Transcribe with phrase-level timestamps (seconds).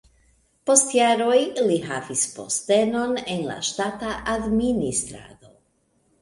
[0.69, 1.35] Post jaroj
[1.67, 5.55] li havis postenon en la ŝtata administrado.